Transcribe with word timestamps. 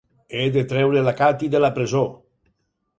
He 0.37 0.45
de 0.55 0.63
treure 0.71 1.05
la 1.09 1.15
Katie 1.21 1.53
de 1.57 1.65
la 1.67 1.73
presó! 1.79 2.05